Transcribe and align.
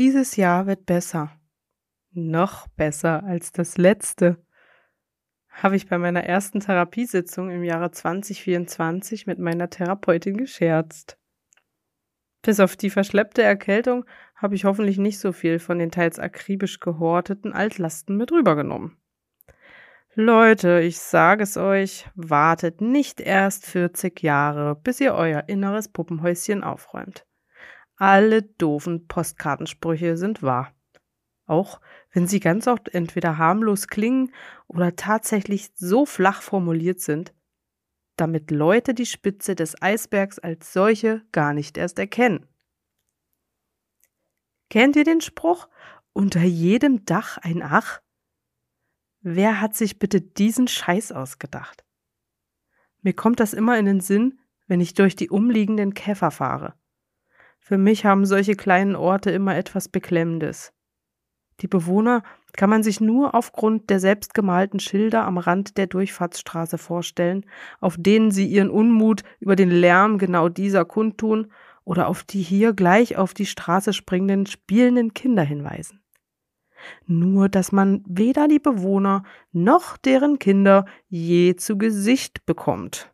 Dieses 0.00 0.36
Jahr 0.36 0.66
wird 0.66 0.86
besser. 0.86 1.30
Noch 2.12 2.68
besser 2.68 3.22
als 3.22 3.52
das 3.52 3.76
letzte. 3.76 4.42
Habe 5.50 5.76
ich 5.76 5.90
bei 5.90 5.98
meiner 5.98 6.24
ersten 6.24 6.60
Therapiesitzung 6.60 7.50
im 7.50 7.62
Jahre 7.62 7.90
2024 7.90 9.26
mit 9.26 9.38
meiner 9.38 9.68
Therapeutin 9.68 10.38
gescherzt. 10.38 11.18
Bis 12.40 12.60
auf 12.60 12.76
die 12.76 12.88
verschleppte 12.88 13.42
Erkältung 13.42 14.06
habe 14.36 14.54
ich 14.54 14.64
hoffentlich 14.64 14.96
nicht 14.96 15.18
so 15.18 15.32
viel 15.32 15.58
von 15.58 15.78
den 15.78 15.90
teils 15.90 16.18
akribisch 16.18 16.80
gehorteten 16.80 17.52
Altlasten 17.52 18.16
mit 18.16 18.32
rübergenommen. 18.32 18.96
Leute, 20.14 20.80
ich 20.80 20.98
sage 20.98 21.42
es 21.42 21.58
euch, 21.58 22.08
wartet 22.14 22.80
nicht 22.80 23.20
erst 23.20 23.66
40 23.66 24.22
Jahre, 24.22 24.76
bis 24.76 24.98
ihr 24.98 25.12
euer 25.12 25.44
inneres 25.46 25.88
Puppenhäuschen 25.88 26.64
aufräumt. 26.64 27.26
Alle 28.00 28.42
doofen 28.42 29.08
Postkartensprüche 29.08 30.16
sind 30.16 30.42
wahr. 30.42 30.74
Auch 31.44 31.82
wenn 32.12 32.26
sie 32.26 32.40
ganz 32.40 32.66
oft 32.66 32.88
entweder 32.94 33.36
harmlos 33.36 33.88
klingen 33.88 34.32
oder 34.68 34.96
tatsächlich 34.96 35.72
so 35.74 36.06
flach 36.06 36.40
formuliert 36.40 37.00
sind, 37.00 37.34
damit 38.16 38.50
Leute 38.50 38.94
die 38.94 39.04
Spitze 39.04 39.54
des 39.54 39.82
Eisbergs 39.82 40.38
als 40.38 40.72
solche 40.72 41.20
gar 41.30 41.52
nicht 41.52 41.76
erst 41.76 41.98
erkennen. 41.98 42.48
Kennt 44.70 44.96
ihr 44.96 45.04
den 45.04 45.20
Spruch? 45.20 45.68
Unter 46.14 46.40
jedem 46.40 47.04
Dach 47.04 47.36
ein 47.36 47.62
Ach? 47.62 48.00
Wer 49.20 49.60
hat 49.60 49.76
sich 49.76 49.98
bitte 49.98 50.22
diesen 50.22 50.68
Scheiß 50.68 51.12
ausgedacht? 51.12 51.84
Mir 53.02 53.12
kommt 53.12 53.40
das 53.40 53.52
immer 53.52 53.78
in 53.78 53.84
den 53.84 54.00
Sinn, 54.00 54.40
wenn 54.68 54.80
ich 54.80 54.94
durch 54.94 55.16
die 55.16 55.28
umliegenden 55.28 55.92
Käfer 55.92 56.30
fahre. 56.30 56.79
Für 57.60 57.78
mich 57.78 58.04
haben 58.04 58.26
solche 58.26 58.56
kleinen 58.56 58.96
Orte 58.96 59.30
immer 59.30 59.56
etwas 59.56 59.88
Beklemmendes. 59.88 60.72
Die 61.60 61.68
Bewohner 61.68 62.22
kann 62.52 62.70
man 62.70 62.82
sich 62.82 63.00
nur 63.00 63.34
aufgrund 63.34 63.90
der 63.90 64.00
selbstgemalten 64.00 64.80
Schilder 64.80 65.24
am 65.24 65.38
Rand 65.38 65.76
der 65.76 65.86
Durchfahrtsstraße 65.86 66.78
vorstellen, 66.78 67.44
auf 67.80 67.96
denen 67.98 68.30
sie 68.30 68.46
ihren 68.46 68.70
Unmut 68.70 69.22
über 69.38 69.56
den 69.56 69.70
Lärm 69.70 70.18
genau 70.18 70.48
dieser 70.48 70.84
kundtun 70.84 71.52
oder 71.84 72.08
auf 72.08 72.24
die 72.24 72.42
hier 72.42 72.72
gleich 72.72 73.16
auf 73.16 73.34
die 73.34 73.46
Straße 73.46 73.92
springenden, 73.92 74.46
spielenden 74.46 75.14
Kinder 75.14 75.42
hinweisen. 75.42 76.00
Nur, 77.06 77.48
dass 77.48 77.72
man 77.72 78.02
weder 78.06 78.48
die 78.48 78.58
Bewohner 78.58 79.22
noch 79.52 79.98
deren 79.98 80.38
Kinder 80.38 80.86
je 81.08 81.56
zu 81.56 81.76
Gesicht 81.76 82.46
bekommt. 82.46 83.12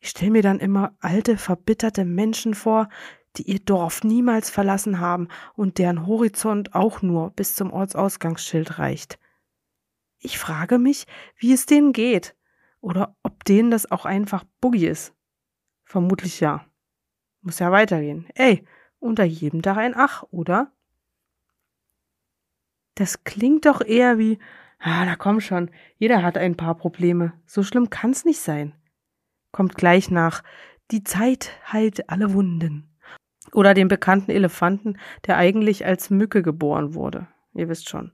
Ich 0.00 0.10
stelle 0.10 0.32
mir 0.32 0.42
dann 0.42 0.60
immer 0.60 0.94
alte, 1.00 1.36
verbitterte 1.36 2.04
Menschen 2.04 2.54
vor, 2.54 2.88
die 3.36 3.50
ihr 3.50 3.58
Dorf 3.58 4.04
niemals 4.04 4.50
verlassen 4.50 5.00
haben 5.00 5.28
und 5.54 5.78
deren 5.78 6.06
Horizont 6.06 6.74
auch 6.74 7.02
nur 7.02 7.30
bis 7.30 7.54
zum 7.54 7.72
Ortsausgangsschild 7.72 8.78
reicht. 8.78 9.18
Ich 10.18 10.38
frage 10.38 10.78
mich, 10.78 11.06
wie 11.36 11.52
es 11.52 11.66
denen 11.66 11.92
geht 11.92 12.36
oder 12.80 13.16
ob 13.22 13.44
denen 13.44 13.70
das 13.70 13.90
auch 13.90 14.04
einfach 14.04 14.44
Boogie 14.60 14.86
ist. 14.86 15.14
Vermutlich 15.84 16.40
ja. 16.40 16.64
Muss 17.42 17.58
ja 17.58 17.70
weitergehen. 17.72 18.26
Ey, 18.34 18.64
unter 18.98 19.24
jedem 19.24 19.62
Dach 19.62 19.76
ein 19.76 19.94
Ach, 19.96 20.22
oder? 20.30 20.72
Das 22.94 23.24
klingt 23.24 23.66
doch 23.66 23.80
eher 23.80 24.18
wie, 24.18 24.38
ah, 24.78 25.04
na 25.04 25.16
komm 25.16 25.40
schon, 25.40 25.70
jeder 25.96 26.22
hat 26.22 26.38
ein 26.38 26.56
paar 26.56 26.76
Probleme. 26.76 27.32
So 27.44 27.62
schlimm 27.62 27.90
kann's 27.90 28.24
nicht 28.24 28.40
sein 28.40 28.74
kommt 29.54 29.76
gleich 29.76 30.10
nach 30.10 30.42
Die 30.90 31.04
Zeit 31.04 31.52
heilt 31.72 32.10
alle 32.10 32.34
Wunden. 32.34 32.92
Oder 33.52 33.72
dem 33.72 33.86
bekannten 33.86 34.32
Elefanten, 34.32 34.98
der 35.26 35.36
eigentlich 35.36 35.86
als 35.86 36.10
Mücke 36.10 36.42
geboren 36.42 36.94
wurde. 36.94 37.28
Ihr 37.54 37.68
wisst 37.68 37.88
schon. 37.88 38.10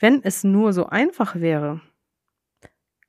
Wenn 0.00 0.22
es 0.24 0.44
nur 0.44 0.72
so 0.72 0.86
einfach 0.86 1.36
wäre. 1.36 1.82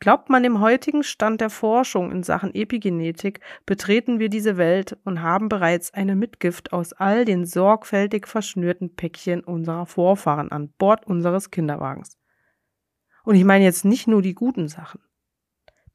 Glaubt 0.01 0.29
man 0.29 0.43
dem 0.43 0.59
heutigen 0.59 1.03
Stand 1.03 1.39
der 1.39 1.49
Forschung 1.49 2.11
in 2.11 2.23
Sachen 2.23 2.53
Epigenetik, 2.53 3.39
betreten 3.65 4.19
wir 4.19 4.27
diese 4.27 4.57
Welt 4.57 4.97
und 5.05 5.21
haben 5.21 5.47
bereits 5.47 5.93
eine 5.93 6.17
Mitgift 6.17 6.73
aus 6.73 6.91
all 6.91 7.23
den 7.23 7.45
sorgfältig 7.45 8.27
verschnürten 8.27 8.95
Päckchen 8.95 9.41
unserer 9.41 9.85
Vorfahren 9.85 10.51
an 10.51 10.69
Bord 10.77 11.07
unseres 11.07 11.49
Kinderwagens. 11.49 12.17
Und 13.23 13.35
ich 13.35 13.45
meine 13.45 13.63
jetzt 13.63 13.85
nicht 13.85 14.07
nur 14.07 14.21
die 14.21 14.35
guten 14.35 14.67
Sachen 14.67 14.99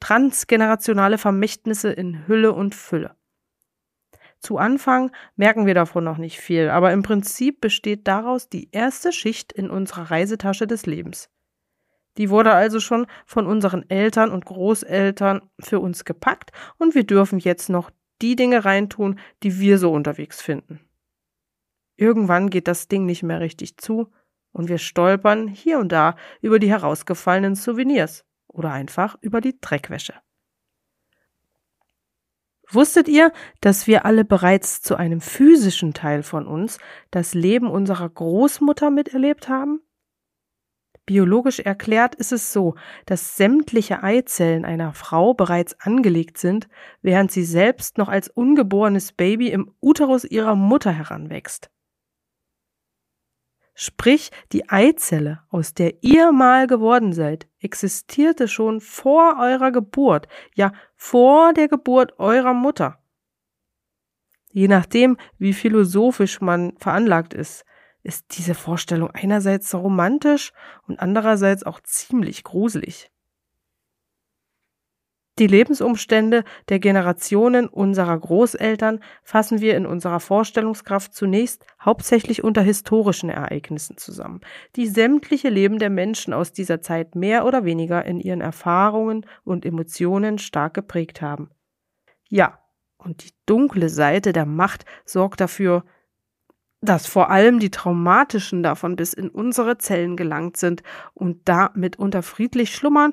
transgenerationale 0.05 1.17
Vermächtnisse 1.17 1.91
in 1.91 2.29
Hülle 2.29 2.53
und 2.53 2.75
Fülle. 2.75 3.17
Zu 4.39 4.59
Anfang 4.59 5.11
merken 5.35 5.65
wir 5.65 5.73
davon 5.73 6.05
noch 6.05 6.19
nicht 6.19 6.39
viel, 6.39 6.69
aber 6.69 6.93
im 6.93 7.03
Prinzip 7.03 7.63
besteht 7.63 8.07
daraus 8.07 8.51
die 8.51 8.69
erste 8.71 9.13
Schicht 9.13 9.51
in 9.55 9.71
unserer 9.71 10.11
Reisetasche 10.11 10.67
des 10.67 10.85
Lebens. 10.85 11.31
Die 12.19 12.29
wurde 12.29 12.53
also 12.53 12.81
schon 12.81 13.07
von 13.25 13.47
unseren 13.47 13.89
Eltern 13.89 14.31
und 14.31 14.45
Großeltern 14.45 15.41
für 15.59 15.81
uns 15.81 16.05
gepackt 16.05 16.53
und 16.77 16.95
wir 16.95 17.05
dürfen 17.05 17.39
jetzt 17.39 17.71
noch 17.71 17.91
die 18.21 18.37
Dinge 18.37 18.67
reintun, 18.67 19.19
die 19.43 19.59
wir 19.59 19.79
so 19.79 19.91
unterwegs 19.91 20.43
finden. 20.43 20.81
Irgendwann 21.97 22.51
geht 22.51 22.69
das 22.69 22.89
Ding 22.89 23.07
nicht 23.07 23.23
mehr 23.23 23.41
richtig 23.41 23.79
zu 23.79 24.13
und 24.53 24.69
wir 24.69 24.77
stolpern 24.77 25.49
hier 25.49 25.79
und 25.79 25.93
da 25.93 26.15
über 26.43 26.59
die 26.59 26.69
herausgefallenen 26.69 27.55
Souvenirs 27.55 28.27
oder 28.55 28.73
einfach 28.73 29.17
über 29.21 29.41
die 29.41 29.59
Dreckwäsche. 29.61 30.15
Wusstet 32.71 33.09
ihr, 33.09 33.33
dass 33.61 33.87
wir 33.87 34.05
alle 34.05 34.25
bereits 34.25 34.81
zu 34.81 34.97
einem 34.97 35.21
physischen 35.21 35.93
Teil 35.93 36.23
von 36.23 36.47
uns 36.47 36.79
das 37.11 37.35
Leben 37.35 37.71
unserer 37.71 38.09
Großmutter 38.09 38.91
miterlebt 38.91 39.49
haben? 39.49 39.81
Biologisch 41.07 41.61
erklärt 41.61 42.15
ist 42.15 42.33
es 42.33 42.53
so, 42.55 42.77
dass 43.05 43.37
sämtliche 43.37 44.03
Eizellen 44.03 44.65
einer 44.65 44.95
Frau 44.95 45.35
bereits 45.35 45.79
angelegt 45.79 46.39
sind, 46.39 46.69
während 47.03 47.31
sie 47.31 47.45
selbst 47.45 47.99
noch 47.99 48.09
als 48.09 48.29
ungeborenes 48.29 49.13
Baby 49.13 49.49
im 49.49 49.75
Uterus 49.83 50.25
ihrer 50.25 50.55
Mutter 50.55 50.93
heranwächst. 50.93 51.71
Sprich, 53.75 54.31
die 54.53 54.69
Eizelle, 54.69 55.41
aus 55.51 55.75
der 55.75 56.03
ihr 56.03 56.31
mal 56.31 56.69
geworden 56.69 57.13
seid, 57.13 57.49
existierte 57.59 58.47
schon 58.47 58.81
vor 58.81 59.37
eurer 59.41 59.73
Geburt, 59.73 60.29
ja 60.55 60.73
vor 60.95 61.53
der 61.53 61.67
Geburt 61.67 62.19
eurer 62.19 62.55
Mutter. 62.55 62.99
Je 64.53 64.69
nachdem, 64.69 65.17
wie 65.39 65.53
philosophisch 65.53 66.41
man 66.41 66.77
veranlagt 66.79 67.35
ist, 67.35 67.65
ist 68.05 68.37
diese 68.37 68.55
Vorstellung 68.55 69.11
einerseits 69.11 69.75
romantisch 69.75 70.53
und 70.87 71.01
andererseits 71.01 71.65
auch 71.65 71.81
ziemlich 71.81 72.45
gruselig. 72.45 73.11
Die 75.41 75.49
Lebensumstände 75.49 76.45
der 76.69 76.79
Generationen 76.79 77.67
unserer 77.67 78.17
Großeltern 78.17 79.01
fassen 79.25 79.61
wir 79.61 79.77
in 79.77 79.85
unserer 79.85 80.21
Vorstellungskraft 80.21 81.13
zunächst 81.13 81.67
hauptsächlich 81.85 82.45
unter 82.45 82.63
historischen 82.63 83.31
Ereignissen 83.31 83.97
zusammen, 83.97 84.43
die 84.77 84.87
sämtliche 84.87 85.49
Leben 85.49 85.81
der 85.81 85.91
Menschen 85.91 86.33
aus 86.33 86.53
dieser 86.53 86.81
Zeit 86.81 87.17
mehr 87.17 87.45
oder 87.47 87.65
weniger 87.65 88.05
in 88.05 88.21
ihren 88.21 88.41
Erfahrungen 88.41 89.27
und 89.43 89.67
Emotionen 89.67 90.39
stark 90.39 90.75
geprägt 90.75 91.21
haben. 91.21 91.51
Ja, 92.29 92.61
Und 92.97 93.25
die 93.25 93.33
dunkle 93.45 93.89
Seite 93.89 94.33
der 94.33 94.47
Macht 94.47 94.85
sorgt 95.05 95.41
dafür, 95.41 95.85
dass 96.81 97.07
vor 97.07 97.31
allem 97.31 97.59
die 97.59 97.71
traumatischen 97.71 98.63
davon 98.63 98.95
bis 98.95 99.15
in 99.15 99.31
unsere 99.31 99.79
Zellen 99.79 100.17
gelangt 100.17 100.57
sind 100.57 100.83
und 101.13 101.49
da 101.49 101.71
mitunter 101.75 102.23
friedlich 102.23 102.75
schlummern 102.75 103.13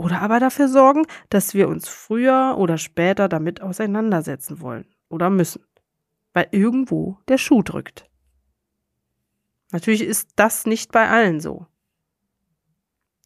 oder 0.00 0.22
aber 0.22 0.40
dafür 0.40 0.66
sorgen, 0.66 1.02
dass 1.28 1.52
wir 1.52 1.68
uns 1.68 1.86
früher 1.86 2.54
oder 2.56 2.78
später 2.78 3.28
damit 3.28 3.60
auseinandersetzen 3.60 4.62
wollen 4.62 4.86
oder 5.10 5.28
müssen, 5.28 5.62
weil 6.32 6.48
irgendwo 6.52 7.18
der 7.28 7.36
Schuh 7.36 7.62
drückt. 7.62 8.08
Natürlich 9.72 10.00
ist 10.00 10.30
das 10.36 10.64
nicht 10.64 10.90
bei 10.90 11.06
allen 11.06 11.38
so. 11.40 11.66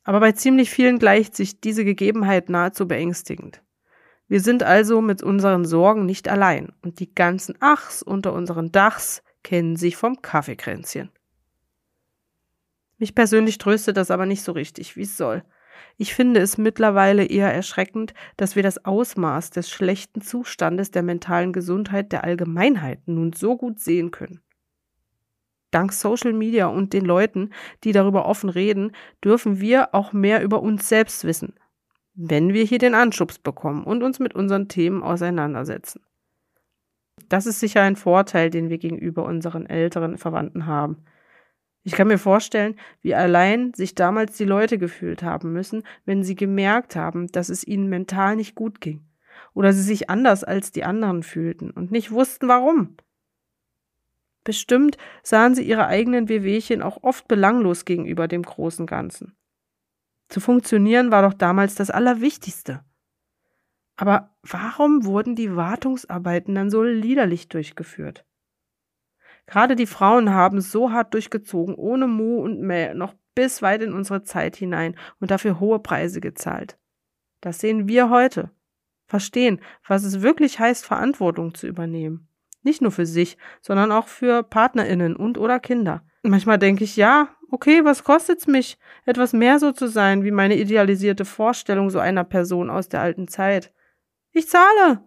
Aber 0.03 0.19
bei 0.19 0.32
ziemlich 0.32 0.69
vielen 0.69 0.99
gleicht 0.99 1.37
sich 1.37 1.61
diese 1.61 1.85
Gegebenheit 1.85 2.49
nahezu 2.49 2.88
beängstigend. 2.88 3.62
Wir 4.26 4.41
sind 4.41 4.65
also 4.65 5.00
mit 5.00 5.23
unseren 5.23 5.65
Sorgen 5.65 6.06
nicht 6.06 6.29
allein 6.29 6.73
und 6.82 6.99
die 6.99 7.15
ganzen 7.15 7.55
Achs 7.61 8.03
unter 8.03 8.32
unseren 8.32 8.73
Dachs 8.73 9.23
kennen 9.44 9.76
sich 9.76 9.94
vom 9.94 10.23
Kaffeekränzchen. 10.23 11.12
Mich 12.99 13.15
persönlich 13.15 13.59
tröstet 13.59 13.97
das 13.97 14.11
aber 14.11 14.26
nicht 14.26 14.43
so 14.43 14.50
richtig, 14.50 14.97
wie 14.97 15.03
es 15.03 15.17
soll. 15.17 15.44
Ich 15.97 16.15
finde 16.15 16.41
es 16.41 16.59
mittlerweile 16.59 17.25
eher 17.25 17.53
erschreckend, 17.53 18.15
dass 18.37 18.56
wir 18.56 18.62
das 18.62 18.85
Ausmaß 18.85 19.50
des 19.50 19.71
schlechten 19.71 20.21
Zustandes 20.21 20.91
der 20.91 21.03
mentalen 21.03 21.53
Gesundheit 21.53 22.12
der 22.12 22.25
Allgemeinheit 22.25 23.00
nun 23.06 23.32
so 23.32 23.56
gut 23.56 23.79
sehen 23.79 24.11
können. 24.11 24.41
Dank 25.71 25.93
Social 25.93 26.32
Media 26.32 26.67
und 26.67 26.93
den 26.93 27.05
Leuten, 27.05 27.50
die 27.82 27.93
darüber 27.93 28.26
offen 28.26 28.49
reden, 28.49 28.93
dürfen 29.25 29.61
wir 29.61 29.94
auch 29.94 30.12
mehr 30.12 30.43
über 30.43 30.62
uns 30.62 30.88
selbst 30.88 31.25
wissen, 31.25 31.55
wenn 32.15 32.53
wir 32.53 32.65
hier 32.65 32.79
den 32.79 32.94
Anschubs 32.94 33.38
bekommen 33.38 33.82
und 33.82 34.03
uns 34.03 34.21
mit 34.21 34.35
unseren 34.35 34.69
Themen 34.69 35.03
auseinandersetzen. 35.03 36.00
Das 37.29 37.47
ist 37.47 37.59
sicher 37.61 37.82
ein 37.82 37.97
Vorteil, 37.97 38.50
den 38.50 38.71
wir 38.71 38.79
gegenüber 38.79 39.25
unseren 39.25 39.67
älteren 39.67 40.19
Verwandten 40.19 40.67
haben. 40.67 41.05
Ich 41.87 41.93
kann 41.93 42.09
mir 42.09 42.19
vorstellen, 42.19 42.77
wie 43.03 43.15
allein 43.15 43.75
sich 43.75 43.95
damals 43.95 44.39
die 44.39 44.47
Leute 44.47 44.79
gefühlt 44.79 45.23
haben 45.23 45.53
müssen, 45.53 45.83
wenn 46.07 46.25
sie 46.25 46.35
gemerkt 46.35 46.97
haben, 46.97 47.29
dass 47.29 47.51
es 47.51 47.67
ihnen 47.67 47.89
mental 47.89 48.37
nicht 48.37 48.55
gut 48.55 48.81
ging 48.81 49.05
oder 49.53 49.73
sie 49.73 49.83
sich 49.83 50.09
anders 50.09 50.45
als 50.45 50.73
die 50.73 50.85
anderen 50.85 51.23
fühlten 51.23 51.71
und 51.71 51.93
nicht 51.93 52.11
wussten 52.11 52.49
warum. 52.49 52.97
Bestimmt 54.45 54.97
sahen 55.23 55.55
sie 55.55 55.63
ihre 55.63 55.87
eigenen 55.87 56.29
Wehwehchen 56.29 56.83
auch 56.83 57.03
oft 57.03 57.29
belanglos 57.29 57.85
gegenüber 57.85 58.29
dem 58.29 58.43
großen 58.43 58.87
Ganzen. 58.87 59.37
Zu 60.29 60.41
funktionieren 60.41 61.11
war 61.11 61.23
doch 61.23 61.35
damals 61.35 61.75
das 61.75 61.91
Allerwichtigste. 61.91 62.83
Aber 63.97 64.35
warum 64.43 65.05
wurden 65.05 65.37
die 65.37 65.55
Wartungsarbeiten 65.55 66.55
dann 66.55 66.71
so 66.71 66.83
liederlich 66.83 67.49
durchgeführt? 67.49 68.25
Gerade 69.46 69.76
die 69.76 69.87
Frauen 69.87 70.31
haben 70.31 70.61
so 70.61 70.93
hart 70.93 71.14
durchgezogen, 71.14 71.75
ohne 71.75 72.06
Mu 72.06 72.43
und 72.43 72.61
Mäh, 72.61 72.94
noch 72.94 73.14
bis 73.35 73.62
weit 73.62 73.82
in 73.82 73.93
unsere 73.93 74.23
Zeit 74.23 74.56
hinein 74.56 74.96
und 75.20 75.31
dafür 75.31 75.61
hohe 75.61 75.81
Preise 75.81 76.20
gezahlt. 76.20 76.79
Das 77.41 77.61
sehen 77.61 77.88
wir 77.88 78.11
heute. 78.11 78.50
Verstehen, 79.06 79.61
was 79.87 80.05
es 80.05 80.23
wirklich 80.23 80.58
heißt, 80.58 80.87
Verantwortung 80.87 81.55
zu 81.55 81.67
übernehmen. 81.67 82.29
Nicht 82.62 82.81
nur 82.81 82.91
für 82.91 83.05
sich, 83.05 83.37
sondern 83.61 83.93
auch 83.93 84.08
für 84.08 84.43
PartnerInnen 84.43 85.14
und 85.14 85.37
oder 85.37 85.61
Kinder. 85.61 86.02
Manchmal 86.23 86.58
denke 86.58 86.85
ich, 86.85 86.97
ja, 86.97 87.29
okay, 87.50 87.85
was 87.85 88.02
kostet's 88.02 88.47
mich, 88.47 88.79
etwas 89.05 89.35
mehr 89.35 89.58
so 89.58 89.73
zu 89.73 89.88
sein, 89.88 90.25
wie 90.25 90.31
meine 90.31 90.56
idealisierte 90.56 91.26
Vorstellung 91.26 91.90
so 91.90 91.99
einer 91.99 92.25
Person 92.25 92.70
aus 92.70 92.88
der 92.88 93.02
alten 93.02 93.29
Zeit. 93.29 93.73
Ich 94.32 94.49
zahle, 94.49 95.02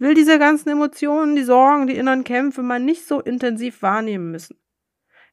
will 0.00 0.14
diese 0.14 0.38
ganzen 0.38 0.70
Emotionen, 0.70 1.36
die 1.36 1.44
Sorgen, 1.44 1.86
die 1.86 1.96
inneren 1.96 2.24
Kämpfe 2.24 2.62
mal 2.62 2.80
nicht 2.80 3.06
so 3.06 3.20
intensiv 3.20 3.82
wahrnehmen 3.82 4.30
müssen. 4.30 4.56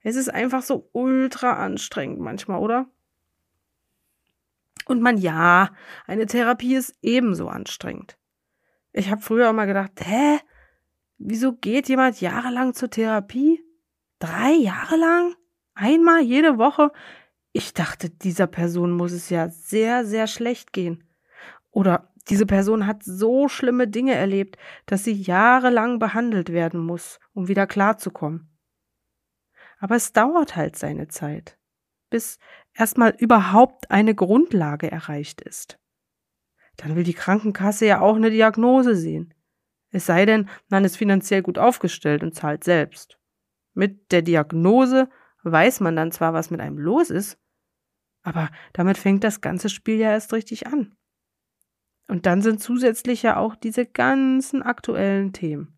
Es 0.03 0.15
ist 0.15 0.29
einfach 0.29 0.61
so 0.61 0.89
ultra 0.93 1.53
anstrengend 1.53 2.19
manchmal, 2.19 2.59
oder? 2.59 2.87
Und 4.85 5.01
man, 5.01 5.17
ja, 5.17 5.71
eine 6.05 6.27
Therapie 6.27 6.75
ist 6.75 6.95
ebenso 7.01 7.49
anstrengend. 7.49 8.17
Ich 8.93 9.11
habe 9.11 9.21
früher 9.21 9.49
immer 9.49 9.65
gedacht, 9.65 9.91
hä? 9.99 10.39
Wieso 11.17 11.53
geht 11.53 11.89
jemand 11.89 12.21
jahrelang 12.21 12.73
zur 12.73 12.89
Therapie? 12.89 13.63
Drei 14.19 14.51
Jahre 14.51 14.97
lang? 14.97 15.35
Einmal 15.73 16.21
jede 16.21 16.57
Woche? 16.57 16.91
Ich 17.51 17.73
dachte, 17.73 18.09
dieser 18.09 18.47
Person 18.47 18.91
muss 18.91 19.11
es 19.11 19.29
ja 19.29 19.49
sehr, 19.49 20.05
sehr 20.05 20.27
schlecht 20.27 20.73
gehen. 20.73 21.03
Oder 21.71 22.13
diese 22.29 22.45
Person 22.45 22.87
hat 22.87 23.03
so 23.03 23.47
schlimme 23.47 23.87
Dinge 23.87 24.13
erlebt, 24.13 24.57
dass 24.85 25.03
sie 25.03 25.13
jahrelang 25.13 25.99
behandelt 25.99 26.51
werden 26.51 26.79
muss, 26.79 27.19
um 27.33 27.47
wieder 27.47 27.67
klarzukommen. 27.67 28.57
Aber 29.79 29.95
es 29.95 30.11
dauert 30.13 30.55
halt 30.55 30.75
seine 30.75 31.07
Zeit, 31.07 31.57
bis 32.09 32.39
erstmal 32.73 33.15
überhaupt 33.17 33.91
eine 33.91 34.15
Grundlage 34.15 34.91
erreicht 34.91 35.41
ist. 35.41 35.79
Dann 36.77 36.95
will 36.95 37.03
die 37.03 37.13
Krankenkasse 37.13 37.85
ja 37.85 38.01
auch 38.01 38.15
eine 38.15 38.29
Diagnose 38.29 38.95
sehen. 38.95 39.33
Es 39.89 40.05
sei 40.05 40.25
denn, 40.25 40.49
man 40.67 40.83
ist 40.83 40.97
finanziell 40.97 41.41
gut 41.41 41.57
aufgestellt 41.57 42.23
und 42.23 42.35
zahlt 42.35 42.63
selbst. 42.63 43.19
Mit 43.73 44.11
der 44.11 44.21
Diagnose 44.21 45.09
weiß 45.43 45.79
man 45.79 45.95
dann 45.95 46.11
zwar, 46.11 46.33
was 46.33 46.49
mit 46.49 46.59
einem 46.59 46.77
los 46.77 47.09
ist, 47.09 47.39
aber 48.23 48.49
damit 48.73 48.97
fängt 48.97 49.23
das 49.23 49.39
ganze 49.39 49.69
Spiel 49.69 49.97
ja 49.97 50.11
erst 50.11 50.33
richtig 50.33 50.67
an. 50.67 50.97
Und 52.07 52.25
dann 52.25 52.41
sind 52.41 52.61
zusätzlich 52.61 53.23
ja 53.23 53.37
auch 53.37 53.55
diese 53.55 53.85
ganzen 53.85 54.63
aktuellen 54.63 55.33
Themen. 55.33 55.77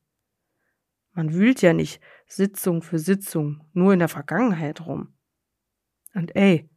Man 1.14 1.34
wühlt 1.34 1.62
ja 1.62 1.74
nicht 1.74 2.02
Sitzung 2.28 2.81
für 2.81 3.00
Sitzung 3.00 3.64
nur 3.74 3.94
in 3.94 4.00
der 4.00 4.08
Vergangenheit 4.08 4.86
rum. 4.86 5.14
Und 6.14 6.36
ey, 6.36 6.70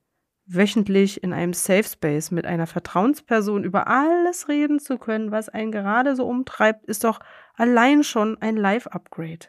wöchentlich 0.47 1.23
in 1.23 1.33
einem 1.33 1.53
Safe 1.53 1.85
Space 1.85 2.31
mit 2.31 2.47
einer 2.47 2.67
Vertrauensperson 2.67 3.65
über 3.65 3.87
alles 3.87 4.49
reden 4.49 4.79
zu 4.79 4.99
können, 4.99 5.31
was 5.31 5.49
einen 5.49 5.71
gerade 5.71 6.17
so 6.17 6.27
umtreibt, 6.27 6.87
ist 6.87 7.05
doch 7.05 7.21
allein 7.55 8.03
schon 8.03 8.41
ein 8.41 8.57
Live-Upgrade. 8.57 9.47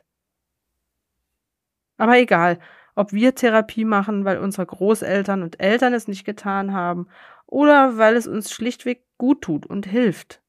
Aber 1.98 2.18
egal, 2.18 2.60
ob 2.96 3.12
wir 3.12 3.34
Therapie 3.34 3.86
machen, 3.86 4.26
weil 4.26 4.38
unsere 4.38 4.66
Großeltern 4.66 5.42
und 5.42 5.60
Eltern 5.60 5.94
es 5.94 6.08
nicht 6.08 6.26
getan 6.26 6.74
haben 6.74 7.08
oder 7.54 8.00
weil 8.00 8.16
es 8.16 8.26
uns 8.26 8.52
schlichtweg 8.52 9.06
gut 9.20 9.42
tut 9.42 9.68
und 9.68 9.86
hilft. 9.86 10.42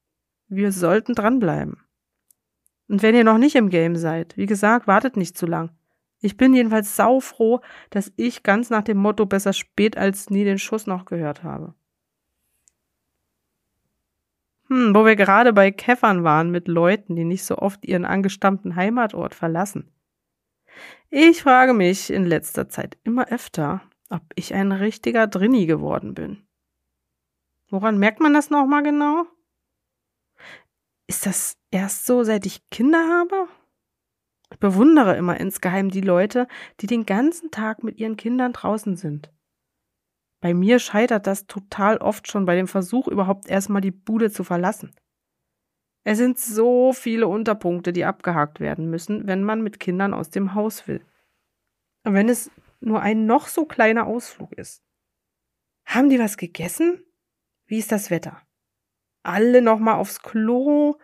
Wir 0.47 0.71
sollten 0.71 1.13
dranbleiben. 1.13 1.77
Und 2.87 3.03
wenn 3.03 3.13
ihr 3.13 3.23
noch 3.23 3.37
nicht 3.37 3.55
im 3.55 3.69
Game 3.69 3.95
seid, 3.95 4.35
wie 4.37 4.47
gesagt, 4.47 4.87
wartet 4.87 5.15
nicht 5.15 5.37
zu 5.37 5.45
lang. 5.45 5.69
Ich 6.19 6.35
bin 6.35 6.55
jedenfalls 6.55 6.95
saufroh, 6.95 7.61
dass 7.91 8.11
ich 8.15 8.41
ganz 8.41 8.71
nach 8.71 8.81
dem 8.81 8.97
Motto 8.97 9.27
besser 9.27 9.53
spät 9.53 9.97
als 9.97 10.31
nie 10.31 10.45
den 10.45 10.57
Schuss 10.57 10.87
noch 10.87 11.05
gehört 11.05 11.43
habe. 11.43 11.75
Hm, 14.69 14.95
wo 14.95 15.05
wir 15.05 15.15
gerade 15.15 15.53
bei 15.53 15.69
Käffern 15.69 16.23
waren 16.23 16.49
mit 16.49 16.67
Leuten, 16.67 17.15
die 17.15 17.23
nicht 17.25 17.45
so 17.45 17.59
oft 17.59 17.85
ihren 17.85 18.05
angestammten 18.05 18.75
Heimatort 18.75 19.35
verlassen. 19.35 19.91
Ich 21.11 21.43
frage 21.43 21.75
mich 21.75 22.09
in 22.09 22.25
letzter 22.25 22.67
Zeit 22.67 22.97
immer 23.03 23.27
öfter, 23.27 23.83
ob 24.09 24.23
ich 24.33 24.55
ein 24.55 24.71
richtiger 24.71 25.27
Drinni 25.27 25.67
geworden 25.67 26.15
bin. 26.15 26.44
Woran 27.69 27.97
merkt 27.97 28.19
man 28.19 28.33
das 28.33 28.49
nochmal 28.49 28.83
genau? 28.83 29.25
Ist 31.07 31.25
das 31.25 31.57
erst 31.71 32.05
so, 32.05 32.23
seit 32.23 32.45
ich 32.45 32.67
Kinder 32.69 33.09
habe? 33.09 33.47
Ich 34.51 34.59
bewundere 34.59 35.17
immer 35.17 35.39
insgeheim 35.39 35.89
die 35.89 36.01
Leute, 36.01 36.47
die 36.79 36.87
den 36.87 37.05
ganzen 37.05 37.51
Tag 37.51 37.83
mit 37.83 37.99
ihren 37.99 38.17
Kindern 38.17 38.53
draußen 38.53 38.95
sind. 38.95 39.31
Bei 40.41 40.53
mir 40.53 40.79
scheitert 40.79 41.25
das 41.27 41.47
total 41.47 41.97
oft 41.97 42.29
schon 42.29 42.45
bei 42.45 42.55
dem 42.55 42.67
Versuch, 42.67 43.07
überhaupt 43.07 43.47
erstmal 43.47 43.81
die 43.81 43.91
Bude 43.91 44.31
zu 44.31 44.43
verlassen. 44.43 44.93
Es 46.03 46.19
sind 46.19 46.37
so 46.37 46.93
viele 46.93 47.27
Unterpunkte, 47.27 47.91
die 47.91 48.05
abgehakt 48.05 48.59
werden 48.59 48.89
müssen, 48.89 49.25
wenn 49.25 49.43
man 49.43 49.63
mit 49.63 49.79
Kindern 49.79 50.13
aus 50.13 50.29
dem 50.29 50.53
Haus 50.53 50.87
will. 50.87 51.03
Und 52.03 52.13
wenn 52.13 52.29
es 52.29 52.51
nur 52.79 53.01
ein 53.01 53.25
noch 53.25 53.47
so 53.47 53.65
kleiner 53.65 54.05
Ausflug 54.05 54.53
ist. 54.53 54.83
Haben 55.85 56.09
die 56.09 56.19
was 56.19 56.37
gegessen? 56.37 57.03
Wie 57.67 57.79
ist 57.79 57.91
das 57.91 58.11
Wetter? 58.11 58.41
Alle 59.23 59.61
nochmal 59.61 59.95
aufs 59.95 60.21
Klo 60.21 60.97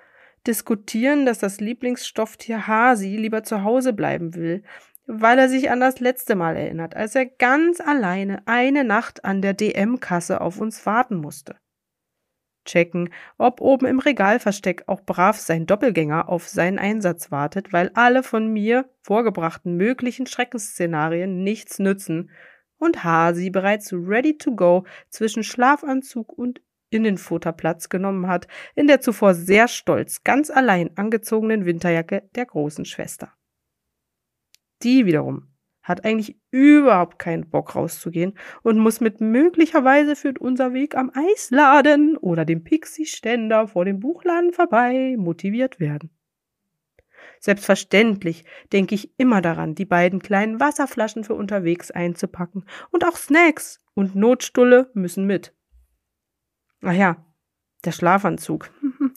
diskutieren, 0.45 1.25
dass 1.25 1.39
das 1.39 1.59
Lieblingsstofftier 1.59 2.67
Hasi 2.67 3.15
lieber 3.15 3.43
zu 3.43 3.63
Hause 3.63 3.93
bleiben 3.93 4.35
will, 4.35 4.63
weil 5.07 5.39
er 5.39 5.49
sich 5.49 5.71
an 5.71 5.79
das 5.79 5.99
letzte 5.99 6.35
Mal 6.35 6.55
erinnert, 6.55 6.95
als 6.95 7.15
er 7.15 7.25
ganz 7.25 7.81
alleine 7.81 8.43
eine 8.45 8.83
Nacht 8.83 9.25
an 9.25 9.41
der 9.41 9.53
DM-Kasse 9.53 10.41
auf 10.41 10.59
uns 10.59 10.85
warten 10.85 11.17
musste. 11.17 11.55
Checken, 12.63 13.09
ob 13.39 13.59
oben 13.59 13.87
im 13.87 13.99
Regalversteck 13.99 14.83
auch 14.85 15.01
brav 15.01 15.39
sein 15.39 15.65
Doppelgänger 15.65 16.29
auf 16.29 16.47
seinen 16.47 16.77
Einsatz 16.77 17.31
wartet, 17.31 17.73
weil 17.73 17.89
alle 17.95 18.21
von 18.21 18.53
mir 18.53 18.87
vorgebrachten 19.01 19.77
möglichen 19.77 20.27
Schreckensszenarien 20.27 21.43
nichts 21.43 21.79
nützen 21.79 22.29
und 22.81 23.03
Hasi 23.03 23.49
bereits 23.49 23.93
ready 23.93 24.37
to 24.37 24.55
go 24.55 24.83
zwischen 25.09 25.43
Schlafanzug 25.43 26.33
und 26.33 26.61
in 26.89 27.03
den 27.03 27.17
Futter 27.17 27.53
Platz 27.53 27.87
genommen 27.89 28.27
hat, 28.27 28.47
in 28.75 28.87
der 28.87 28.99
zuvor 28.99 29.33
sehr 29.33 29.67
stolz 29.67 30.23
ganz 30.23 30.49
allein 30.49 30.95
angezogenen 30.97 31.65
Winterjacke 31.65 32.29
der 32.35 32.45
großen 32.45 32.85
Schwester. 32.85 33.33
Die 34.83 35.05
wiederum 35.05 35.47
hat 35.83 36.05
eigentlich 36.05 36.37
überhaupt 36.51 37.17
keinen 37.17 37.49
Bock 37.49 37.75
rauszugehen 37.75 38.37
und 38.61 38.77
muss 38.77 38.99
mit 38.99 39.21
möglicherweise 39.21 40.15
führt 40.15 40.39
unser 40.39 40.73
Weg 40.73 40.95
am 40.95 41.11
Eisladen 41.13 42.17
oder 42.17 42.45
dem 42.45 42.63
Pixie-Ständer 42.63 43.67
vor 43.67 43.85
dem 43.85 43.99
Buchladen 43.99 44.53
vorbei 44.53 45.15
motiviert 45.17 45.79
werden. 45.79 46.11
Selbstverständlich 47.41 48.45
denke 48.71 48.93
ich 48.93 49.19
immer 49.19 49.41
daran, 49.41 49.73
die 49.73 49.85
beiden 49.85 50.21
kleinen 50.21 50.59
Wasserflaschen 50.59 51.23
für 51.23 51.33
unterwegs 51.33 51.89
einzupacken. 51.89 52.65
Und 52.91 53.03
auch 53.03 53.17
Snacks 53.17 53.83
und 53.95 54.15
Notstulle 54.15 54.91
müssen 54.93 55.25
mit. 55.25 55.51
Ach 56.83 56.93
ja, 56.93 57.25
der 57.83 57.93
Schlafanzug. 57.93 58.69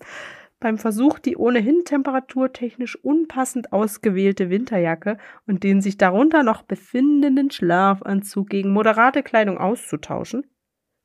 Beim 0.59 0.79
Versuch, 0.79 1.19
die 1.19 1.37
ohnehin 1.37 1.85
temperaturtechnisch 1.85 2.97
unpassend 3.05 3.75
ausgewählte 3.75 4.49
Winterjacke 4.49 5.19
und 5.47 5.63
den 5.63 5.83
sich 5.83 5.99
darunter 5.99 6.43
noch 6.43 6.63
befindenden 6.63 7.51
Schlafanzug 7.51 8.49
gegen 8.49 8.73
moderate 8.73 9.23
Kleidung 9.23 9.59
auszutauschen, 9.59 10.47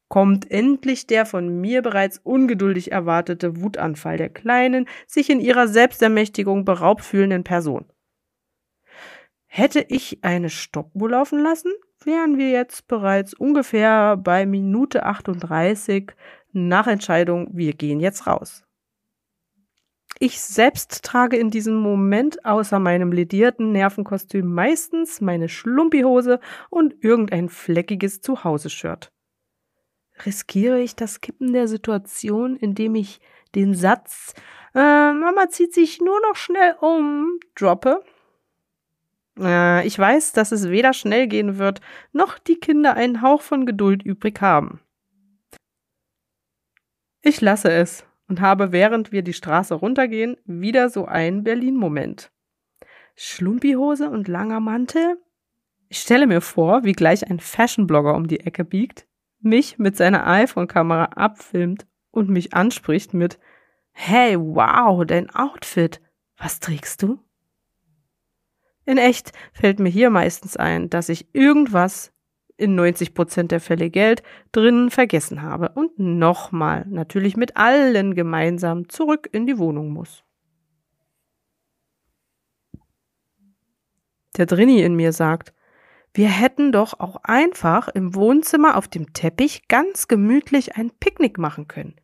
kommt 0.09 0.51
endlich 0.51 1.07
der 1.07 1.25
von 1.25 1.61
mir 1.61 1.81
bereits 1.81 2.17
ungeduldig 2.17 2.91
erwartete 2.91 3.61
Wutanfall 3.61 4.17
der 4.17 4.29
kleinen, 4.29 4.87
sich 5.07 5.29
in 5.29 5.39
ihrer 5.39 5.67
Selbstermächtigung 5.67 6.65
beraubt 6.65 7.05
fühlenden 7.05 7.43
Person. 7.43 7.85
Hätte 9.45 9.85
ich 9.87 10.19
eine 10.23 10.49
Stoppuhr 10.49 11.09
laufen 11.09 11.39
lassen, 11.39 11.71
wären 12.03 12.37
wir 12.37 12.49
jetzt 12.49 12.87
bereits 12.87 13.33
ungefähr 13.33 14.17
bei 14.17 14.45
Minute 14.45 15.05
38 15.05 16.11
nach 16.51 16.87
Entscheidung, 16.87 17.49
wir 17.53 17.73
gehen 17.73 17.99
jetzt 17.99 18.27
raus. 18.27 18.63
Ich 20.19 20.41
selbst 20.41 21.03
trage 21.03 21.37
in 21.37 21.49
diesem 21.49 21.75
Moment 21.75 22.43
außer 22.45 22.79
meinem 22.79 23.11
ledierten 23.11 23.71
Nervenkostüm 23.71 24.53
meistens 24.53 25.21
meine 25.21 25.47
Schlumpihose 25.47 26.39
und 26.69 27.03
irgendein 27.03 27.47
fleckiges 27.47 28.21
Zuhause-Shirt. 28.21 29.11
Riskiere 30.25 30.79
ich 30.81 30.95
das 30.95 31.21
Kippen 31.21 31.53
der 31.53 31.67
Situation, 31.67 32.55
indem 32.55 32.95
ich 32.95 33.19
den 33.55 33.73
Satz 33.73 34.33
äh, 34.75 35.13
Mama 35.13 35.49
zieht 35.49 35.73
sich 35.73 35.99
nur 35.99 36.19
noch 36.21 36.35
schnell 36.35 36.75
um 36.81 37.39
droppe? 37.55 38.03
Äh, 39.39 39.85
ich 39.87 39.97
weiß, 39.97 40.33
dass 40.33 40.51
es 40.51 40.69
weder 40.69 40.93
schnell 40.93 41.27
gehen 41.27 41.57
wird, 41.57 41.81
noch 42.11 42.37
die 42.37 42.59
Kinder 42.59 42.93
einen 42.93 43.21
Hauch 43.21 43.41
von 43.41 43.65
Geduld 43.65 44.03
übrig 44.03 44.41
haben. 44.41 44.79
Ich 47.21 47.41
lasse 47.41 47.71
es 47.71 48.05
und 48.27 48.41
habe, 48.41 48.71
während 48.71 49.11
wir 49.11 49.23
die 49.23 49.33
Straße 49.33 49.73
runtergehen, 49.73 50.37
wieder 50.45 50.89
so 50.89 51.05
einen 51.05 51.43
Berlin-Moment. 51.43 52.31
Schlumpihose 53.15 54.09
und 54.09 54.27
langer 54.27 54.59
Mantel? 54.59 55.17
Ich 55.89 55.99
stelle 55.99 56.27
mir 56.27 56.41
vor, 56.41 56.83
wie 56.83 56.93
gleich 56.93 57.29
ein 57.29 57.39
Fashion-Blogger 57.39 58.15
um 58.15 58.27
die 58.27 58.39
Ecke 58.41 58.63
biegt 58.63 59.08
mich 59.41 59.77
mit 59.77 59.97
seiner 59.97 60.27
iPhone-Kamera 60.27 61.05
abfilmt 61.15 61.87
und 62.11 62.29
mich 62.29 62.53
anspricht 62.53 63.13
mit 63.13 63.39
Hey, 63.91 64.37
wow, 64.39 65.05
dein 65.05 65.29
Outfit. 65.29 66.01
Was 66.37 66.59
trägst 66.59 67.03
du? 67.03 67.19
In 68.85 68.97
echt 68.97 69.33
fällt 69.53 69.79
mir 69.79 69.89
hier 69.89 70.09
meistens 70.09 70.57
ein, 70.57 70.89
dass 70.89 71.09
ich 71.09 71.33
irgendwas 71.33 72.13
in 72.57 72.75
90 72.75 73.13
Prozent 73.13 73.51
der 73.51 73.59
Fälle 73.59 73.89
Geld 73.89 74.23
drinnen 74.51 74.89
vergessen 74.89 75.41
habe 75.41 75.69
und 75.75 75.97
nochmal, 75.99 76.85
natürlich 76.89 77.37
mit 77.37 77.57
allen 77.57 78.15
gemeinsam, 78.15 78.89
zurück 78.89 79.29
in 79.31 79.47
die 79.47 79.57
Wohnung 79.57 79.91
muss. 79.91 80.23
Der 84.37 84.45
Drini 84.45 84.81
in 84.81 84.95
mir 84.95 85.11
sagt, 85.13 85.53
wir 86.13 86.29
hätten 86.29 86.71
doch 86.71 86.99
auch 86.99 87.17
einfach 87.23 87.87
im 87.87 88.15
Wohnzimmer 88.15 88.77
auf 88.77 88.87
dem 88.87 89.13
Teppich 89.13 89.67
ganz 89.67 90.07
gemütlich 90.07 90.75
ein 90.75 90.91
Picknick 90.99 91.37
machen 91.37 91.67
können. 91.67 91.95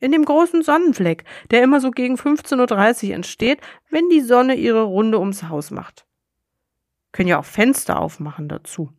In 0.00 0.12
dem 0.12 0.24
großen 0.24 0.62
Sonnenfleck, 0.62 1.24
der 1.50 1.62
immer 1.62 1.80
so 1.80 1.90
gegen 1.90 2.14
15.30 2.14 3.08
Uhr 3.08 3.14
entsteht, 3.14 3.60
wenn 3.90 4.08
die 4.08 4.20
Sonne 4.20 4.54
ihre 4.54 4.82
Runde 4.82 5.18
ums 5.18 5.44
Haus 5.44 5.72
macht. 5.72 6.06
Können 7.10 7.28
ja 7.28 7.40
auch 7.40 7.44
Fenster 7.44 8.00
aufmachen 8.00 8.48
dazu. 8.48 8.92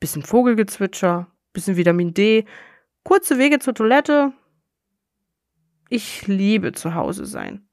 Bisschen 0.00 0.22
Vogelgezwitscher, 0.22 1.26
bisschen 1.52 1.76
Vitamin 1.76 2.14
D, 2.14 2.46
kurze 3.02 3.38
Wege 3.38 3.58
zur 3.58 3.74
Toilette. 3.74 4.32
Ich 5.90 6.26
liebe 6.26 6.72
zu 6.72 6.94
Hause 6.94 7.26
sein. 7.26 7.68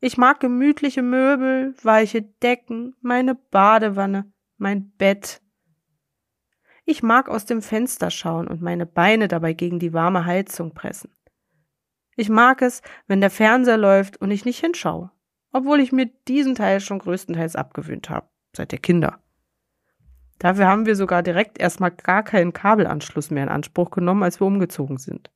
Ich 0.00 0.16
mag 0.16 0.40
gemütliche 0.40 1.02
Möbel, 1.02 1.74
weiche 1.82 2.22
Decken, 2.22 2.94
meine 3.00 3.34
Badewanne, 3.34 4.32
mein 4.56 4.90
Bett. 4.92 5.42
Ich 6.84 7.02
mag 7.02 7.28
aus 7.28 7.46
dem 7.46 7.62
Fenster 7.62 8.10
schauen 8.10 8.48
und 8.48 8.60
meine 8.60 8.86
Beine 8.86 9.28
dabei 9.28 9.52
gegen 9.52 9.78
die 9.78 9.92
warme 9.92 10.24
Heizung 10.24 10.74
pressen. 10.74 11.14
Ich 12.16 12.28
mag 12.28 12.60
es, 12.62 12.82
wenn 13.06 13.20
der 13.20 13.30
Fernseher 13.30 13.78
läuft 13.78 14.18
und 14.18 14.30
ich 14.30 14.44
nicht 14.44 14.58
hinschaue, 14.58 15.10
obwohl 15.52 15.80
ich 15.80 15.92
mir 15.92 16.06
diesen 16.28 16.54
Teil 16.54 16.80
schon 16.80 16.98
größtenteils 16.98 17.56
abgewöhnt 17.56 18.10
habe, 18.10 18.28
seit 18.54 18.72
der 18.72 18.80
Kinder. 18.80 19.22
Dafür 20.38 20.66
haben 20.66 20.86
wir 20.86 20.96
sogar 20.96 21.22
direkt 21.22 21.58
erstmal 21.58 21.92
gar 21.92 22.24
keinen 22.24 22.52
Kabelanschluss 22.52 23.30
mehr 23.30 23.44
in 23.44 23.48
Anspruch 23.48 23.90
genommen, 23.90 24.24
als 24.24 24.40
wir 24.40 24.46
umgezogen 24.46 24.98
sind. 24.98 25.30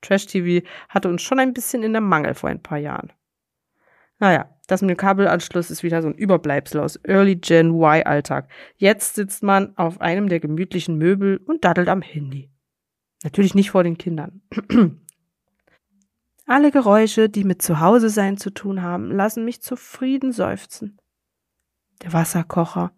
Trash 0.00 0.26
TV 0.26 0.66
hatte 0.88 1.08
uns 1.08 1.22
schon 1.22 1.38
ein 1.38 1.52
bisschen 1.52 1.82
in 1.82 1.92
der 1.92 2.00
Mangel 2.00 2.34
vor 2.34 2.48
ein 2.48 2.62
paar 2.62 2.78
Jahren. 2.78 3.12
Naja, 4.18 4.57
das 4.68 4.82
mit 4.82 4.90
dem 4.90 4.96
Kabelanschluss 4.98 5.70
ist 5.70 5.82
wieder 5.82 6.02
so 6.02 6.08
ein 6.08 6.14
Überbleibsel 6.14 6.80
aus 6.80 7.00
Early 7.02 7.36
Gen 7.36 7.70
Y 7.70 8.06
Alltag. 8.06 8.48
Jetzt 8.76 9.14
sitzt 9.14 9.42
man 9.42 9.76
auf 9.76 10.00
einem 10.00 10.28
der 10.28 10.40
gemütlichen 10.40 10.98
Möbel 10.98 11.38
und 11.38 11.64
daddelt 11.64 11.88
am 11.88 12.02
Handy. 12.02 12.50
Natürlich 13.24 13.54
nicht 13.54 13.70
vor 13.70 13.82
den 13.82 13.98
Kindern. 13.98 14.42
Alle 16.46 16.70
Geräusche, 16.70 17.30
die 17.30 17.44
mit 17.44 17.62
Zuhause 17.62 18.10
sein 18.10 18.36
zu 18.36 18.50
tun 18.50 18.82
haben, 18.82 19.10
lassen 19.10 19.44
mich 19.44 19.62
zufrieden 19.62 20.32
seufzen. 20.32 20.98
Der 22.02 22.12
Wasserkocher, 22.12 22.92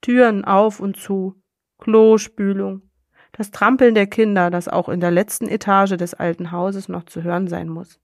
Türen 0.00 0.44
auf 0.44 0.80
und 0.80 0.96
zu, 0.96 1.40
Klospülung, 1.78 2.82
das 3.30 3.52
Trampeln 3.52 3.94
der 3.94 4.08
Kinder, 4.08 4.50
das 4.50 4.66
auch 4.66 4.88
in 4.88 5.00
der 5.00 5.12
letzten 5.12 5.48
Etage 5.48 5.96
des 5.96 6.14
alten 6.14 6.50
Hauses 6.50 6.88
noch 6.88 7.04
zu 7.04 7.22
hören 7.22 7.46
sein 7.46 7.68
muss. 7.68 8.00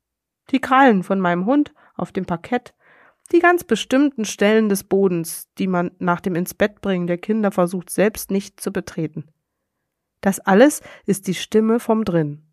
Die 0.50 0.60
Krallen 0.60 1.02
von 1.02 1.20
meinem 1.20 1.46
Hund 1.46 1.74
auf 1.96 2.12
dem 2.12 2.24
Parkett, 2.24 2.74
die 3.32 3.40
ganz 3.40 3.64
bestimmten 3.64 4.24
Stellen 4.24 4.68
des 4.68 4.84
Bodens, 4.84 5.48
die 5.58 5.66
man 5.66 5.90
nach 5.98 6.20
dem 6.20 6.34
ins 6.34 6.54
Bett 6.54 6.80
bringen 6.80 7.06
der 7.06 7.18
Kinder 7.18 7.50
versucht 7.50 7.90
selbst 7.90 8.30
nicht 8.30 8.60
zu 8.60 8.72
betreten. 8.72 9.28
Das 10.20 10.40
alles 10.40 10.82
ist 11.06 11.26
die 11.26 11.34
Stimme 11.34 11.80
vom 11.80 12.04
Drin. 12.04 12.48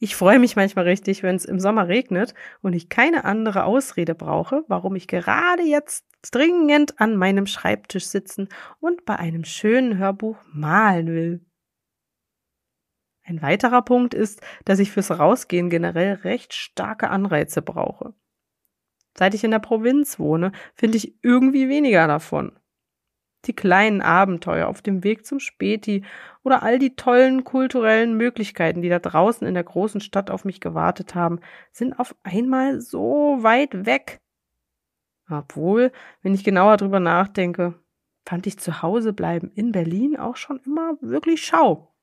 Ich 0.00 0.16
freue 0.16 0.38
mich 0.38 0.56
manchmal 0.56 0.84
richtig, 0.84 1.22
wenn 1.22 1.36
es 1.36 1.44
im 1.44 1.60
Sommer 1.60 1.88
regnet 1.88 2.34
und 2.62 2.72
ich 2.72 2.88
keine 2.88 3.24
andere 3.24 3.64
Ausrede 3.64 4.14
brauche, 4.14 4.64
warum 4.68 4.96
ich 4.96 5.06
gerade 5.06 5.62
jetzt 5.62 6.04
dringend 6.30 7.00
an 7.00 7.16
meinem 7.16 7.46
Schreibtisch 7.46 8.06
sitzen 8.06 8.48
und 8.80 9.04
bei 9.04 9.16
einem 9.16 9.44
schönen 9.44 9.96
Hörbuch 9.96 10.36
malen 10.52 11.06
will. 11.06 11.46
Ein 13.22 13.40
weiterer 13.40 13.82
Punkt 13.82 14.12
ist, 14.12 14.42
dass 14.64 14.78
ich 14.78 14.90
fürs 14.90 15.10
Rausgehen 15.10 15.70
generell 15.70 16.14
recht 16.14 16.52
starke 16.52 17.08
Anreize 17.08 17.62
brauche. 17.62 18.14
Seit 19.16 19.34
ich 19.34 19.44
in 19.44 19.50
der 19.50 19.60
Provinz 19.60 20.18
wohne, 20.18 20.52
finde 20.74 20.96
ich 20.98 21.14
irgendwie 21.22 21.68
weniger 21.68 22.06
davon. 22.06 22.52
Die 23.46 23.52
kleinen 23.52 24.00
Abenteuer 24.00 24.68
auf 24.68 24.80
dem 24.82 25.04
Weg 25.04 25.26
zum 25.26 25.38
Späti 25.38 26.04
oder 26.42 26.62
all 26.62 26.78
die 26.78 26.96
tollen 26.96 27.44
kulturellen 27.44 28.16
Möglichkeiten, 28.16 28.82
die 28.82 28.88
da 28.88 28.98
draußen 28.98 29.46
in 29.46 29.54
der 29.54 29.64
großen 29.64 30.00
Stadt 30.00 30.30
auf 30.30 30.44
mich 30.44 30.60
gewartet 30.60 31.14
haben, 31.14 31.40
sind 31.70 31.98
auf 31.98 32.16
einmal 32.22 32.80
so 32.80 33.38
weit 33.40 33.86
weg. 33.86 34.20
Obwohl, 35.30 35.92
wenn 36.22 36.34
ich 36.34 36.44
genauer 36.44 36.76
drüber 36.76 37.00
nachdenke, 37.00 37.74
fand 38.26 38.46
ich 38.46 38.58
zu 38.58 38.82
Hause 38.82 39.12
bleiben 39.12 39.50
in 39.54 39.72
Berlin 39.72 40.16
auch 40.16 40.36
schon 40.36 40.60
immer 40.64 40.96
wirklich 41.00 41.44
schau. 41.44 41.94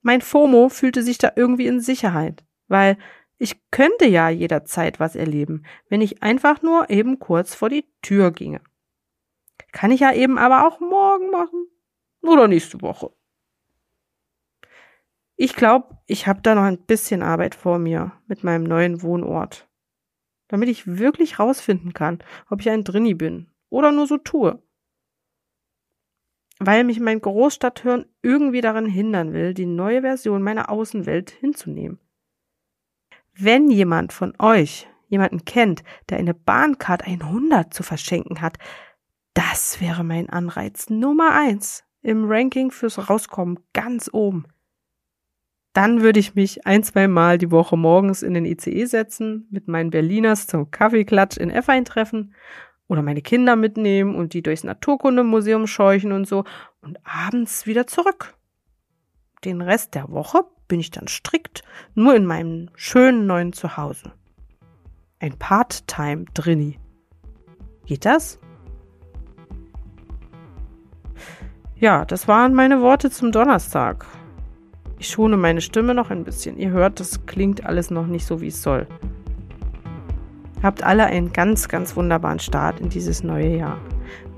Mein 0.00 0.20
FOMO 0.20 0.68
fühlte 0.68 1.02
sich 1.02 1.18
da 1.18 1.32
irgendwie 1.36 1.66
in 1.66 1.80
Sicherheit, 1.80 2.44
weil 2.68 2.96
ich 3.42 3.60
könnte 3.72 4.06
ja 4.06 4.28
jederzeit 4.28 5.00
was 5.00 5.16
erleben, 5.16 5.64
wenn 5.88 6.00
ich 6.00 6.22
einfach 6.22 6.62
nur 6.62 6.90
eben 6.90 7.18
kurz 7.18 7.56
vor 7.56 7.68
die 7.68 7.84
Tür 8.00 8.30
ginge. 8.30 8.60
Kann 9.72 9.90
ich 9.90 9.98
ja 10.00 10.12
eben 10.12 10.38
aber 10.38 10.64
auch 10.64 10.78
morgen 10.78 11.30
machen 11.30 11.66
oder 12.20 12.46
nächste 12.46 12.80
Woche. 12.82 13.10
Ich 15.34 15.56
glaube, 15.56 15.98
ich 16.06 16.28
habe 16.28 16.40
da 16.42 16.54
noch 16.54 16.62
ein 16.62 16.78
bisschen 16.84 17.22
Arbeit 17.22 17.56
vor 17.56 17.78
mir 17.78 18.12
mit 18.28 18.44
meinem 18.44 18.62
neuen 18.62 19.02
Wohnort, 19.02 19.68
damit 20.46 20.68
ich 20.68 20.86
wirklich 20.86 21.40
rausfinden 21.40 21.92
kann, 21.94 22.22
ob 22.48 22.60
ich 22.60 22.70
ein 22.70 22.84
Drinni 22.84 23.14
bin 23.14 23.50
oder 23.70 23.90
nur 23.90 24.06
so 24.06 24.18
tue. 24.18 24.62
weil 26.60 26.84
mich 26.84 27.00
mein 27.00 27.20
Großstadthirn 27.20 28.06
irgendwie 28.22 28.60
daran 28.60 28.86
hindern 28.86 29.32
will, 29.32 29.52
die 29.54 29.66
neue 29.66 30.02
Version 30.02 30.42
meiner 30.42 30.70
Außenwelt 30.70 31.30
hinzunehmen. 31.30 31.98
Wenn 33.34 33.70
jemand 33.70 34.12
von 34.12 34.34
euch 34.38 34.88
jemanden 35.08 35.44
kennt, 35.44 35.82
der 36.08 36.18
eine 36.18 36.34
Bahncard 36.34 37.06
100 37.06 37.72
zu 37.72 37.82
verschenken 37.82 38.40
hat, 38.40 38.58
das 39.34 39.80
wäre 39.80 40.04
mein 40.04 40.28
Anreiz 40.28 40.90
Nummer 40.90 41.32
eins 41.32 41.84
im 42.02 42.24
Ranking 42.28 42.70
fürs 42.70 43.08
Rauskommen 43.08 43.58
ganz 43.72 44.10
oben. 44.12 44.46
Dann 45.72 46.02
würde 46.02 46.20
ich 46.20 46.34
mich 46.34 46.66
ein, 46.66 46.82
zwei 46.82 47.08
Mal 47.08 47.38
die 47.38 47.50
Woche 47.50 47.76
morgens 47.78 48.22
in 48.22 48.34
den 48.34 48.44
ICE 48.44 48.84
setzen, 48.84 49.46
mit 49.50 49.68
meinen 49.68 49.90
Berliners 49.90 50.46
zum 50.46 50.70
Kaffeeklatsch 50.70 51.38
in 51.38 51.50
F 51.50 51.68
eintreffen 51.70 52.34
oder 52.88 53.00
meine 53.00 53.22
Kinder 53.22 53.56
mitnehmen 53.56 54.14
und 54.14 54.34
die 54.34 54.42
durchs 54.42 54.64
Naturkundemuseum 54.64 55.66
scheuchen 55.66 56.12
und 56.12 56.28
so 56.28 56.44
und 56.82 56.98
abends 57.04 57.66
wieder 57.66 57.86
zurück. 57.86 58.34
Den 59.44 59.62
Rest 59.62 59.94
der 59.94 60.10
Woche 60.10 60.44
bin 60.72 60.80
ich 60.80 60.90
dann 60.90 61.06
strikt 61.06 61.62
nur 61.94 62.16
in 62.16 62.24
meinem 62.24 62.70
schönen 62.76 63.26
neuen 63.26 63.52
Zuhause. 63.52 64.10
Ein 65.20 65.36
Part-Time 65.38 66.24
Drinni. 66.32 66.78
Geht 67.84 68.06
das? 68.06 68.38
Ja, 71.76 72.06
das 72.06 72.26
waren 72.26 72.54
meine 72.54 72.80
Worte 72.80 73.10
zum 73.10 73.32
Donnerstag. 73.32 74.06
Ich 74.98 75.08
schone 75.08 75.36
meine 75.36 75.60
Stimme 75.60 75.94
noch 75.94 76.08
ein 76.08 76.24
bisschen. 76.24 76.56
Ihr 76.56 76.70
hört, 76.70 77.00
das 77.00 77.26
klingt 77.26 77.66
alles 77.66 77.90
noch 77.90 78.06
nicht 78.06 78.24
so, 78.24 78.40
wie 78.40 78.48
es 78.48 78.62
soll. 78.62 78.86
Habt 80.62 80.82
alle 80.82 81.04
einen 81.04 81.34
ganz, 81.34 81.68
ganz 81.68 81.96
wunderbaren 81.96 82.38
Start 82.38 82.80
in 82.80 82.88
dieses 82.88 83.22
neue 83.22 83.58
Jahr. 83.58 83.78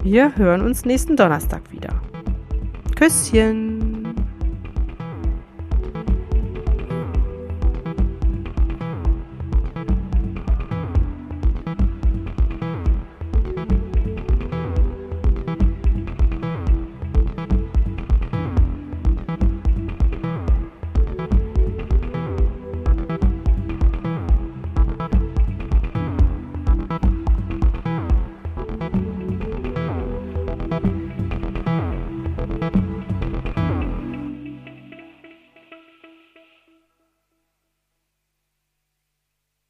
Wir 0.02 0.34
hören 0.34 0.62
uns 0.62 0.84
nächsten 0.84 1.14
Donnerstag 1.14 1.70
wieder. 1.70 2.02
Küsschen! 2.96 3.73